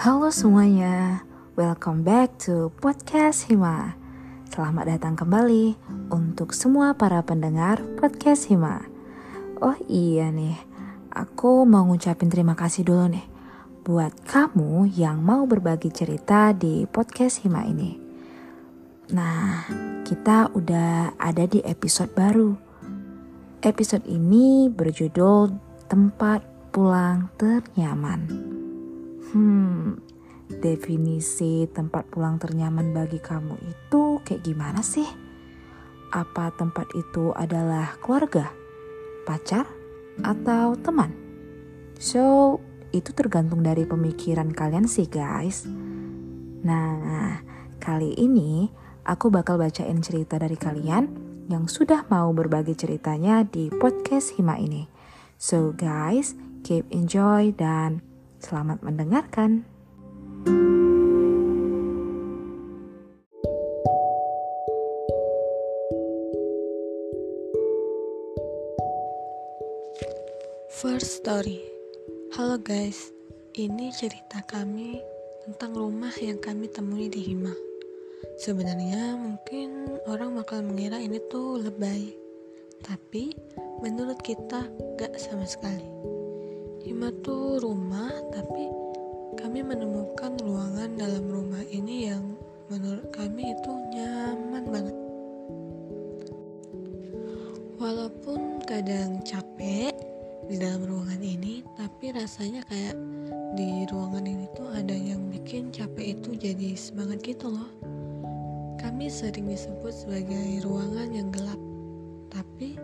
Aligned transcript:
Halo 0.00 0.32
semuanya, 0.32 1.28
welcome 1.60 2.00
back 2.00 2.40
to 2.40 2.72
podcast 2.80 3.52
Hima. 3.52 4.00
Selamat 4.48 4.96
datang 4.96 5.12
kembali 5.12 5.76
untuk 6.08 6.56
semua 6.56 6.96
para 6.96 7.20
pendengar 7.20 7.84
podcast 8.00 8.48
Hima. 8.48 8.80
Oh 9.60 9.76
iya 9.92 10.32
nih, 10.32 10.56
aku 11.12 11.68
mau 11.68 11.84
ngucapin 11.84 12.32
terima 12.32 12.56
kasih 12.56 12.88
dulu 12.88 13.12
nih 13.12 13.28
buat 13.84 14.16
kamu 14.24 14.88
yang 14.96 15.20
mau 15.20 15.44
berbagi 15.44 15.92
cerita 15.92 16.56
di 16.56 16.88
podcast 16.88 17.44
Hima 17.44 17.68
ini. 17.68 18.00
Nah, 19.12 19.68
kita 20.08 20.48
udah 20.56 21.20
ada 21.20 21.44
di 21.44 21.60
episode 21.60 22.16
baru. 22.16 22.56
Episode 23.60 24.08
ini 24.08 24.72
berjudul 24.72 25.52
Tempat 25.92 26.72
Pulang 26.72 27.28
Ternyaman. 27.36 28.49
Hmm, 29.28 30.00
definisi 30.48 31.68
tempat 31.68 32.08
pulang 32.08 32.40
ternyaman 32.40 32.96
bagi 32.96 33.20
kamu 33.20 33.60
itu 33.60 34.24
kayak 34.24 34.42
gimana 34.42 34.80
sih? 34.80 35.06
Apa 36.10 36.50
tempat 36.56 36.90
itu 36.96 37.30
adalah 37.36 38.00
keluarga, 38.00 38.50
pacar, 39.28 39.68
atau 40.24 40.74
teman? 40.80 41.12
So, 42.00 42.58
itu 42.90 43.14
tergantung 43.14 43.62
dari 43.62 43.86
pemikiran 43.86 44.50
kalian 44.50 44.90
sih 44.90 45.06
guys. 45.06 45.68
Nah, 46.66 47.38
kali 47.78 48.18
ini 48.18 48.66
aku 49.06 49.30
bakal 49.30 49.56
bacain 49.56 50.02
cerita 50.02 50.36
dari 50.36 50.58
kalian 50.58 51.30
yang 51.50 51.66
sudah 51.66 52.06
mau 52.10 52.30
berbagi 52.30 52.78
ceritanya 52.78 53.42
di 53.42 53.70
podcast 53.70 54.38
Hima 54.38 54.58
ini. 54.58 54.86
So 55.40 55.72
guys, 55.74 56.36
keep 56.62 56.86
enjoy 56.92 57.50
dan 57.56 58.04
Selamat 58.40 58.80
mendengarkan. 58.80 59.68
First 70.80 71.20
story. 71.20 71.60
Halo 72.32 72.56
guys, 72.56 73.12
ini 73.60 73.92
cerita 73.92 74.40
kami 74.48 75.04
tentang 75.44 75.76
rumah 75.76 76.16
yang 76.16 76.40
kami 76.40 76.72
temui 76.72 77.12
di 77.12 77.20
Hima. 77.20 77.52
Sebenarnya 78.40 79.20
mungkin 79.20 80.00
orang 80.08 80.40
bakal 80.40 80.64
mengira 80.64 80.96
ini 80.96 81.20
tuh 81.28 81.60
lebay, 81.60 82.16
tapi 82.80 83.36
menurut 83.84 84.16
kita 84.24 84.64
gak 84.96 85.12
sama 85.20 85.44
sekali. 85.44 85.84
Hima 86.80 87.12
tuh 87.20 87.60
rumah, 87.60 88.08
tapi 88.32 88.64
kami 89.36 89.60
menemukan 89.60 90.32
ruangan 90.40 90.96
dalam 90.96 91.28
rumah 91.28 91.60
ini 91.68 92.08
yang 92.08 92.24
menurut 92.72 93.04
kami 93.12 93.52
itu 93.52 93.72
nyaman 93.92 94.64
banget. 94.64 94.96
Walaupun 97.76 98.64
kadang 98.64 99.20
capek 99.28 99.92
di 100.48 100.56
dalam 100.56 100.88
ruangan 100.88 101.20
ini, 101.20 101.60
tapi 101.76 102.16
rasanya 102.16 102.64
kayak 102.64 102.96
di 103.60 103.84
ruangan 103.92 104.24
ini 104.24 104.48
tuh 104.56 104.72
ada 104.72 104.96
yang 104.96 105.28
bikin 105.28 105.68
capek 105.68 106.16
itu 106.16 106.32
jadi 106.32 106.80
semangat 106.80 107.20
gitu 107.20 107.52
loh. 107.52 107.68
Kami 108.80 109.12
sering 109.12 109.52
disebut 109.52 109.92
sebagai 109.92 110.64
ruangan 110.64 111.12
yang 111.12 111.28
gelap, 111.28 111.60
tapi 112.32 112.80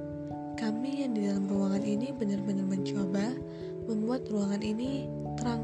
kami 0.60 1.00
yang 1.00 1.16
di 1.16 1.32
dalam 1.32 1.48
ruangan 1.48 1.84
ini 1.84 2.12
benar-benar 2.12 2.64
mencoba 2.68 3.32
membuat 3.86 4.26
ruangan 4.28 4.62
ini 4.62 5.06
terang. 5.38 5.62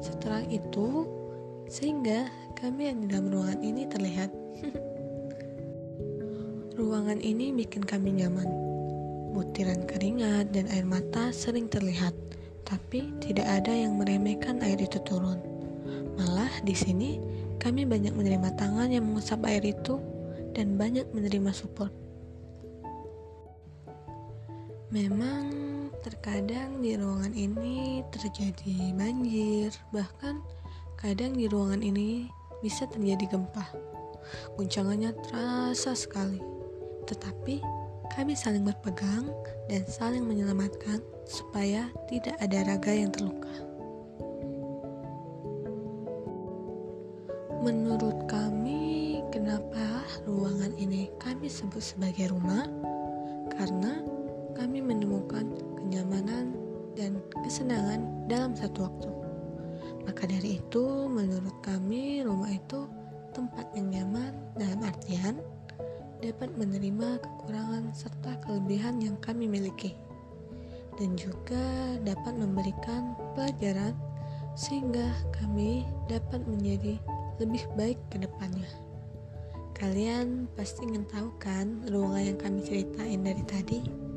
Seterang 0.00 0.48
itu, 0.48 1.04
sehingga 1.68 2.26
kami 2.56 2.88
yang 2.88 3.04
di 3.04 3.06
dalam 3.12 3.28
ruangan 3.28 3.60
ini 3.60 3.82
terlihat. 3.86 4.30
ruangan 6.80 7.20
ini 7.20 7.52
bikin 7.52 7.84
kami 7.84 8.24
nyaman. 8.24 8.48
Butiran 9.36 9.84
keringat 9.86 10.50
dan 10.56 10.66
air 10.72 10.88
mata 10.88 11.30
sering 11.30 11.68
terlihat, 11.68 12.16
tapi 12.64 13.12
tidak 13.22 13.46
ada 13.46 13.70
yang 13.70 14.00
meremehkan 14.00 14.58
air 14.64 14.80
itu 14.80 14.98
turun. 15.04 15.38
Malah 16.16 16.50
di 16.66 16.74
sini 16.74 17.20
kami 17.60 17.84
banyak 17.84 18.16
menerima 18.16 18.56
tangan 18.56 18.88
yang 18.88 19.04
mengusap 19.06 19.44
air 19.44 19.62
itu 19.62 20.00
dan 20.56 20.74
banyak 20.80 21.06
menerima 21.12 21.52
support. 21.52 21.92
Memang 24.90 25.70
Terkadang 26.00 26.80
di 26.80 26.96
ruangan 26.96 27.36
ini 27.36 28.00
terjadi 28.08 28.96
banjir, 28.96 29.68
bahkan 29.92 30.40
kadang 30.96 31.36
di 31.36 31.44
ruangan 31.44 31.84
ini 31.84 32.24
bisa 32.64 32.88
terjadi 32.88 33.36
gempa. 33.36 33.68
Guncangannya 34.56 35.12
terasa 35.20 35.92
sekali, 35.92 36.40
tetapi 37.04 37.60
kami 38.16 38.32
saling 38.32 38.64
berpegang 38.64 39.28
dan 39.68 39.84
saling 39.84 40.24
menyelamatkan 40.24 41.04
supaya 41.28 41.92
tidak 42.08 42.40
ada 42.40 42.64
raga 42.64 42.92
yang 42.96 43.12
terluka. 43.12 43.52
Menurut 47.60 48.24
kami, 48.24 49.20
kenapa 49.28 50.00
ruangan 50.24 50.72
ini 50.80 51.12
kami 51.20 51.52
sebut 51.52 51.84
sebagai 51.84 52.32
rumah? 52.32 52.64
Karena 53.52 54.00
kami 54.56 54.82
menemukan 54.84 55.46
kenyamanan 55.78 56.54
dan 56.98 57.22
kesenangan 57.42 58.26
dalam 58.26 58.52
satu 58.54 58.86
waktu. 58.86 59.10
Maka 60.06 60.26
dari 60.26 60.58
itu, 60.58 61.06
menurut 61.06 61.54
kami, 61.62 62.24
rumah 62.24 62.50
itu 62.50 62.88
tempat 63.30 63.66
yang 63.78 63.94
nyaman 63.94 64.32
dalam 64.58 64.80
artian 64.82 65.38
dapat 66.20 66.52
menerima 66.58 67.22
kekurangan 67.24 67.94
serta 67.96 68.36
kelebihan 68.44 69.00
yang 69.00 69.16
kami 69.24 69.48
miliki, 69.48 69.96
dan 71.00 71.16
juga 71.16 71.96
dapat 72.04 72.36
memberikan 72.36 73.16
pelajaran 73.32 73.96
sehingga 74.52 75.08
kami 75.32 75.88
dapat 76.10 76.44
menjadi 76.44 77.00
lebih 77.40 77.64
baik 77.78 77.96
ke 78.12 78.20
depannya. 78.20 78.68
Kalian 79.72 80.44
pasti 80.60 80.84
ingin 80.84 81.08
tahu 81.08 81.32
kan 81.40 81.80
ruangan 81.88 82.34
yang 82.34 82.38
kami 82.38 82.60
ceritain 82.60 83.24
dari 83.24 83.40
tadi? 83.48 84.09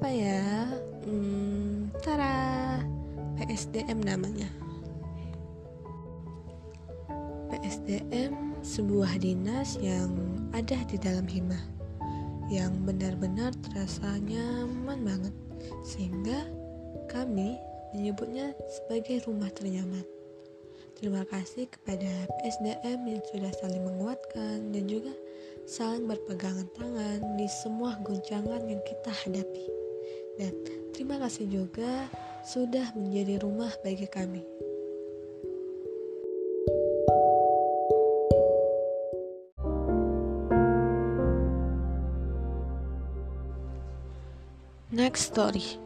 Apa 0.00 0.16
ya? 0.16 0.64
Hmm, 1.04 1.92
tara 2.00 2.80
PSDM 3.36 4.00
namanya. 4.00 4.48
PSDM 7.52 8.56
sebuah 8.64 9.20
dinas 9.20 9.76
yang 9.76 10.08
ada 10.56 10.80
di 10.88 10.96
dalam 10.96 11.28
hima 11.28 11.60
yang 12.48 12.80
benar-benar 12.88 13.52
terasa 13.60 14.16
nyaman 14.24 15.04
banget 15.04 15.36
sehingga 15.84 16.48
kami 17.12 17.60
menyebutnya 17.92 18.56
sebagai 18.72 19.28
rumah 19.28 19.52
ternyaman. 19.52 20.08
Terima 20.96 21.28
kasih 21.28 21.68
kepada 21.68 22.08
PSDM 22.40 23.04
yang 23.04 23.20
sudah 23.28 23.52
saling 23.60 23.84
menguatkan 23.84 24.72
dan 24.72 24.88
juga 24.88 25.12
saling 25.68 26.08
berpegangan 26.08 26.72
tangan 26.72 27.20
di 27.36 27.44
semua 27.52 28.00
guncangan 28.00 28.64
yang 28.64 28.80
kita 28.88 29.12
hadapi 29.12 29.89
dan 30.38 30.52
terima 30.92 31.16
kasih 31.18 31.46
juga 31.48 32.06
sudah 32.44 32.92
menjadi 32.94 33.42
rumah 33.42 33.72
bagi 33.82 34.06
kami. 34.06 34.42
Next 44.90 45.32
story. 45.32 45.78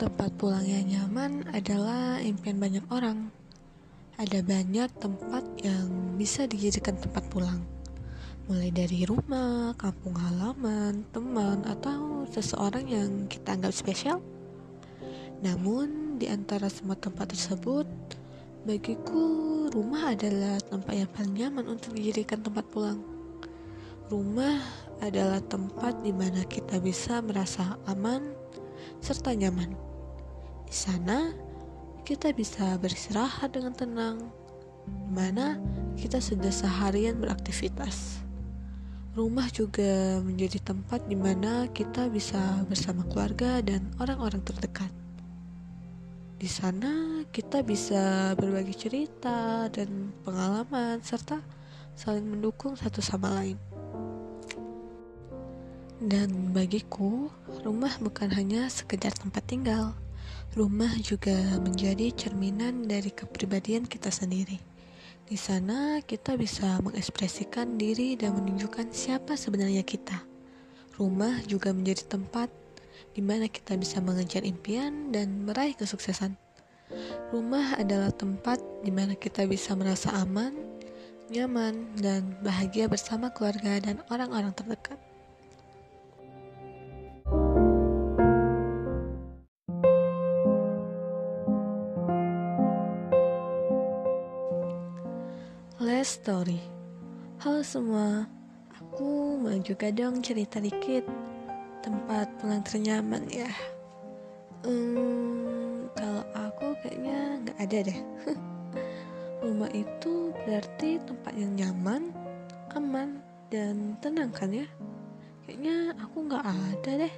Tempat 0.00 0.34
pulang 0.40 0.64
yang 0.64 0.88
nyaman 0.88 1.46
adalah 1.52 2.18
impian 2.24 2.58
banyak 2.58 2.82
orang. 2.90 3.28
Ada 4.16 4.40
banyak 4.40 4.88
tempat 4.98 5.44
yang 5.62 6.16
bisa 6.16 6.48
dijadikan 6.48 6.96
tempat 6.98 7.22
pulang 7.28 7.62
mulai 8.50 8.74
dari 8.74 9.06
rumah, 9.06 9.70
kampung 9.78 10.18
halaman, 10.18 11.06
teman, 11.14 11.62
atau 11.62 12.26
seseorang 12.26 12.86
yang 12.90 13.10
kita 13.30 13.54
anggap 13.54 13.70
spesial. 13.70 14.18
Namun, 15.42 16.18
di 16.18 16.26
antara 16.26 16.66
semua 16.66 16.98
tempat 16.98 17.30
tersebut, 17.30 17.86
bagiku 18.66 19.66
rumah 19.70 20.14
adalah 20.14 20.58
tempat 20.58 20.94
yang 20.94 21.10
paling 21.10 21.34
nyaman 21.34 21.66
untuk 21.78 21.94
dijadikan 21.94 22.42
tempat 22.42 22.66
pulang. 22.70 22.98
Rumah 24.10 24.58
adalah 25.02 25.42
tempat 25.46 26.02
di 26.02 26.14
mana 26.14 26.42
kita 26.46 26.78
bisa 26.82 27.22
merasa 27.22 27.78
aman 27.90 28.22
serta 29.02 29.34
nyaman. 29.34 29.74
Di 30.66 30.74
sana, 30.74 31.30
kita 32.02 32.34
bisa 32.34 32.78
beristirahat 32.78 33.54
dengan 33.54 33.74
tenang, 33.74 34.18
di 34.86 35.10
mana 35.10 35.58
kita 35.98 36.18
sudah 36.22 36.50
seharian 36.50 37.18
beraktivitas. 37.18 38.21
Rumah 39.12 39.44
juga 39.52 40.24
menjadi 40.24 40.56
tempat 40.72 41.04
di 41.04 41.12
mana 41.12 41.68
kita 41.68 42.08
bisa 42.08 42.64
bersama 42.64 43.04
keluarga 43.04 43.60
dan 43.60 43.84
orang-orang 44.00 44.40
terdekat. 44.40 44.88
Di 46.40 46.48
sana 46.48 47.20
kita 47.28 47.60
bisa 47.60 48.32
berbagi 48.40 48.72
cerita 48.72 49.68
dan 49.68 50.16
pengalaman 50.24 51.04
serta 51.04 51.44
saling 51.92 52.24
mendukung 52.24 52.72
satu 52.72 53.04
sama 53.04 53.36
lain. 53.36 53.60
Dan 56.00 56.56
bagiku, 56.56 57.28
rumah 57.68 57.92
bukan 58.00 58.32
hanya 58.32 58.72
sekedar 58.72 59.12
tempat 59.12 59.44
tinggal. 59.44 59.92
Rumah 60.56 60.96
juga 61.04 61.36
menjadi 61.60 62.16
cerminan 62.16 62.88
dari 62.88 63.12
kepribadian 63.12 63.84
kita 63.84 64.08
sendiri. 64.08 64.71
Di 65.22 65.38
sana 65.38 66.02
kita 66.02 66.34
bisa 66.34 66.82
mengekspresikan 66.82 67.78
diri 67.78 68.18
dan 68.18 68.34
menunjukkan 68.36 68.90
siapa 68.90 69.38
sebenarnya 69.38 69.86
kita. 69.86 70.18
Rumah 70.98 71.46
juga 71.48 71.70
menjadi 71.70 72.04
tempat 72.04 72.50
di 73.12 73.22
mana 73.24 73.48
kita 73.48 73.78
bisa 73.78 74.00
mengejar 74.00 74.42
impian 74.42 75.12
dan 75.14 75.44
meraih 75.46 75.76
kesuksesan. 75.78 76.36
Rumah 77.32 77.80
adalah 77.80 78.12
tempat 78.12 78.60
di 78.84 78.92
mana 78.92 79.16
kita 79.16 79.48
bisa 79.48 79.72
merasa 79.72 80.12
aman, 80.20 80.52
nyaman, 81.32 81.96
dan 81.96 82.36
bahagia 82.44 82.90
bersama 82.90 83.32
keluarga 83.32 83.80
dan 83.80 84.04
orang-orang 84.12 84.52
terdekat. 84.52 85.00
Story. 96.22 96.62
Halo 97.42 97.66
semua, 97.66 98.30
aku 98.78 99.34
mau 99.42 99.58
juga 99.58 99.90
dong 99.90 100.22
cerita 100.22 100.62
dikit. 100.62 101.02
Tempat 101.82 102.30
pulang 102.38 102.62
ternyaman 102.62 103.26
ya. 103.26 103.50
Hmm, 104.62 105.90
kalau 105.98 106.22
aku 106.30 106.78
kayaknya 106.78 107.42
nggak 107.42 107.58
ada 107.58 107.78
deh. 107.90 108.00
Rumah 109.42 109.70
itu 109.74 110.30
berarti 110.46 111.02
tempat 111.02 111.34
yang 111.34 111.58
nyaman, 111.58 112.14
aman, 112.78 113.18
dan 113.50 113.98
tenang 113.98 114.30
kan 114.30 114.54
ya? 114.54 114.70
Kayaknya 115.42 115.90
aku 116.06 116.16
nggak 116.22 116.46
ada 116.46 116.92
deh. 117.02 117.14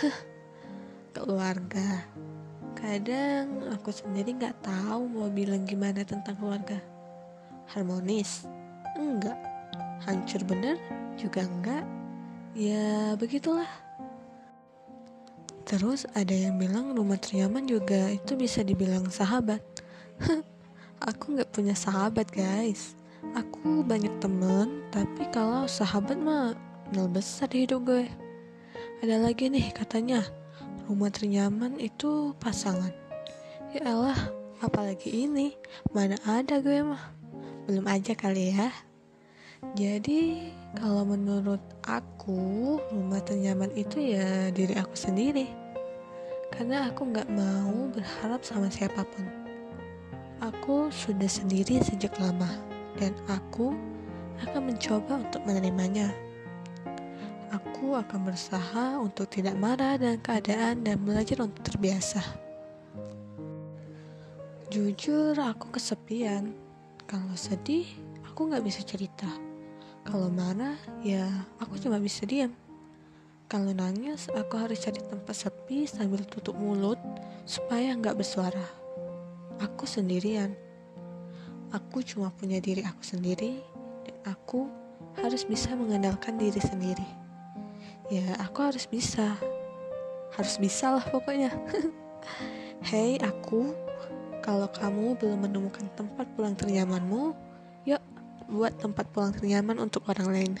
keluarga. 1.12 2.08
Kadang 2.72 3.68
aku 3.68 3.92
sendiri 3.92 4.32
nggak 4.32 4.64
tahu 4.64 5.12
mau 5.12 5.28
bilang 5.28 5.68
gimana 5.68 6.00
tentang 6.08 6.40
keluarga 6.40 6.93
harmonis? 7.72 8.44
Enggak. 8.98 9.38
Hancur 10.04 10.44
bener? 10.44 10.76
Juga 11.16 11.46
enggak. 11.46 11.84
Ya 12.54 13.16
begitulah. 13.16 13.68
Terus 15.64 16.04
ada 16.12 16.30
yang 16.30 16.60
bilang 16.60 16.92
rumah 16.92 17.16
ternyaman 17.16 17.64
juga 17.64 18.12
itu 18.12 18.36
bisa 18.36 18.60
dibilang 18.60 19.08
sahabat. 19.08 19.64
aku 21.10 21.34
nggak 21.34 21.50
punya 21.50 21.72
sahabat 21.72 22.28
guys. 22.30 22.94
Aku 23.32 23.80
banyak 23.80 24.12
temen, 24.20 24.84
tapi 24.92 25.24
kalau 25.32 25.64
sahabat 25.64 26.20
mah 26.20 26.52
nol 26.92 27.08
besar 27.08 27.48
di 27.48 27.64
hidup 27.64 27.88
gue. 27.88 28.04
Ada 29.00 29.24
lagi 29.24 29.48
nih 29.48 29.72
katanya, 29.72 30.20
rumah 30.84 31.08
ternyaman 31.08 31.80
itu 31.80 32.36
pasangan. 32.36 32.92
Ya 33.72 33.88
Allah, 33.88 34.20
apalagi 34.60 35.26
ini, 35.26 35.56
mana 35.96 36.20
ada 36.28 36.60
gue 36.60 36.84
mah 36.84 37.23
belum 37.64 37.88
aja 37.88 38.12
kali 38.12 38.52
ya. 38.52 38.68
Jadi 39.72 40.52
kalau 40.76 41.08
menurut 41.08 41.60
aku 41.88 42.76
rumah 42.92 43.24
ternyaman 43.24 43.72
itu 43.72 44.12
ya 44.12 44.52
diri 44.52 44.76
aku 44.76 44.92
sendiri. 44.92 45.48
Karena 46.52 46.92
aku 46.92 47.08
nggak 47.08 47.32
mau 47.32 47.88
berharap 47.88 48.44
sama 48.44 48.68
siapa 48.68 49.00
pun. 49.02 49.26
Aku 50.44 50.92
sudah 50.92 51.26
sendiri 51.26 51.80
sejak 51.80 52.12
lama 52.20 52.52
dan 53.00 53.16
aku 53.32 53.72
akan 54.44 54.68
mencoba 54.68 55.24
untuk 55.24 55.40
menerimanya. 55.48 56.12
Aku 57.48 57.96
akan 57.96 58.28
berusaha 58.28 59.00
untuk 59.00 59.30
tidak 59.32 59.56
marah 59.56 59.96
dengan 59.96 60.20
keadaan 60.20 60.84
dan 60.84 61.00
belajar 61.00 61.40
untuk 61.40 61.64
terbiasa. 61.64 62.20
Jujur 64.68 65.38
aku 65.38 65.70
kesepian 65.72 66.63
kalau 67.14 67.38
sedih, 67.38 67.86
aku 68.26 68.50
nggak 68.50 68.66
bisa 68.66 68.82
cerita. 68.82 69.30
Kalau 70.02 70.26
marah, 70.34 70.74
ya 70.98 71.46
aku 71.62 71.78
cuma 71.78 72.02
bisa 72.02 72.26
diam. 72.26 72.50
Kalau 73.46 73.70
nangis, 73.70 74.26
aku 74.34 74.58
harus 74.58 74.82
cari 74.82 74.98
tempat 74.98 75.30
sepi 75.30 75.86
sambil 75.86 76.26
tutup 76.26 76.58
mulut 76.58 76.98
supaya 77.46 77.94
nggak 77.94 78.18
bersuara. 78.18 78.66
Aku 79.62 79.86
sendirian. 79.86 80.58
Aku 81.70 82.02
cuma 82.02 82.34
punya 82.34 82.58
diri 82.58 82.82
aku 82.82 83.06
sendiri 83.06 83.62
dan 84.02 84.34
aku 84.34 84.66
harus 85.22 85.46
bisa 85.46 85.70
mengandalkan 85.78 86.34
diri 86.34 86.58
sendiri. 86.58 87.06
Ya, 88.10 88.34
aku 88.42 88.74
harus 88.74 88.90
bisa. 88.90 89.38
Harus 90.34 90.58
bisa 90.58 90.98
lah 90.98 91.04
pokoknya. 91.06 91.54
Hei, 92.90 93.22
aku 93.22 93.83
kalau 94.44 94.68
kamu 94.68 95.16
belum 95.16 95.48
menemukan 95.48 95.88
tempat 95.96 96.28
pulang 96.36 96.52
ternyamanmu, 96.52 97.32
yuk 97.88 98.04
buat 98.52 98.76
tempat 98.76 99.08
pulang 99.08 99.32
ternyaman 99.32 99.80
untuk 99.80 100.04
orang 100.12 100.28
lain. 100.28 100.52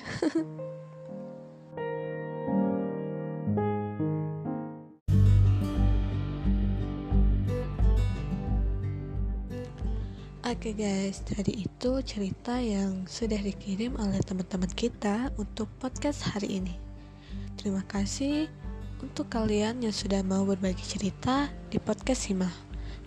Oke 10.54 10.72
okay 10.72 10.74
guys, 10.80 11.20
tadi 11.20 11.68
itu 11.68 11.92
cerita 12.08 12.56
yang 12.56 13.04
sudah 13.04 13.36
dikirim 13.36 14.00
oleh 14.00 14.16
teman-teman 14.24 14.72
kita 14.72 15.28
untuk 15.36 15.68
podcast 15.76 16.24
hari 16.24 16.56
ini. 16.56 16.72
Terima 17.60 17.84
kasih 17.84 18.48
untuk 19.04 19.28
kalian 19.28 19.84
yang 19.84 19.92
sudah 19.92 20.24
mau 20.24 20.48
berbagi 20.48 20.80
cerita 20.80 21.52
di 21.68 21.76
podcast 21.76 22.32
Himah. 22.32 22.63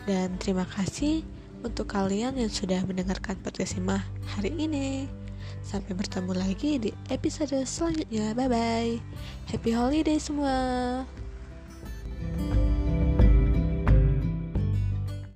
Dan 0.08 0.40
terima 0.40 0.64
kasih 0.64 1.28
untuk 1.68 1.92
kalian 1.92 2.40
yang 2.40 2.48
sudah 2.48 2.80
mendengarkan 2.88 3.36
podcast 3.44 3.76
hari 4.40 4.56
ini. 4.56 5.12
Sampai 5.60 6.00
bertemu 6.00 6.32
lagi 6.32 6.80
di 6.80 6.96
episode 7.12 7.52
selanjutnya. 7.68 8.32
Bye 8.32 8.48
bye. 8.48 8.94
Happy 9.52 9.76
holiday 9.76 10.16
semua. 10.16 11.04